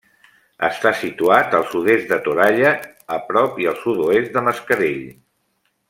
Està 0.67 0.93
situat 1.01 1.53
al 1.57 1.67
sud-est 1.73 2.07
de 2.13 2.19
Toralla, 2.29 2.73
a 3.19 3.21
prop 3.29 3.61
i 3.67 3.71
al 3.73 3.79
sud-oest 3.85 4.37
de 4.39 4.45
Mascarell. 4.49 5.03